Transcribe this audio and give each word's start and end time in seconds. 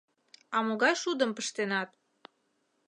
А 0.55 0.57
могай 0.65 0.93
шудым 1.01 1.31
пыштенат? 1.37 1.89